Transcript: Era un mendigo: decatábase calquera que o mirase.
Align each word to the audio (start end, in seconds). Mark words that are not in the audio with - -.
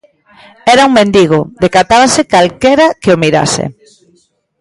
Era 0.73 0.83
un 0.89 0.93
mendigo: 0.99 1.39
decatábase 1.63 2.21
calquera 2.33 2.87
que 3.01 3.09
o 3.15 3.17
mirase. 3.23 3.63